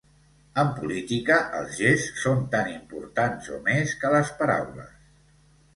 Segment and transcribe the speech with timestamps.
[0.61, 4.99] En política, els gests són tan importants o més que les paraules.